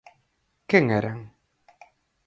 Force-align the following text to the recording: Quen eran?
Quen 0.69 0.85
eran? 0.99 1.19